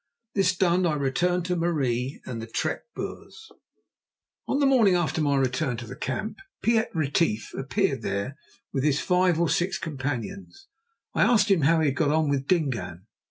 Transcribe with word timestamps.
This 0.33 0.57
done, 0.57 0.87
I 0.87 0.95
returned 0.95 1.45
to 1.45 1.55
Marie 1.55 2.21
and 2.25 2.41
the 2.41 2.47
trek 2.47 2.85
Boers. 2.95 3.51
On 4.47 4.59
the 4.59 4.65
morning 4.65 4.95
after 4.95 5.21
my 5.21 5.35
return 5.37 5.77
to 5.77 5.85
the 5.85 5.95
camp 5.95 6.39
Piet 6.63 6.89
Retief 6.95 7.53
appeared 7.53 8.01
there 8.01 8.35
with 8.73 8.83
his 8.83 8.99
five 8.99 9.39
or 9.39 9.47
six 9.47 9.77
companions. 9.77 10.65
I 11.13 11.21
asked 11.21 11.51
him 11.51 11.61
how 11.61 11.81
he 11.81 11.89
had 11.89 11.97
got 11.97 12.09
on 12.09 12.29
with 12.29 12.47
Dingaan. 12.47 13.05